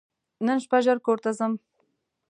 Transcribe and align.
نن 0.45 0.57
شپه 0.63 0.77
ژر 0.85 0.97
کور 1.05 1.17
ته 1.23 1.31
ځم! 1.37 1.53